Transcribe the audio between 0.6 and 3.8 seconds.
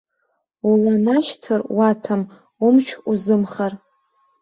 Уланашьҭыр уаҭәам, умч узымхар.